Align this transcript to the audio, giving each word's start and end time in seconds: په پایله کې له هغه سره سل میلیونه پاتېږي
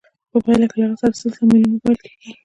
په 0.31 0.37
پایله 0.43 0.65
کې 0.71 0.77
له 0.81 0.85
هغه 0.91 0.97
سره 1.01 1.15
سل 1.19 1.45
میلیونه 1.51 1.77
پاتېږي 1.83 2.29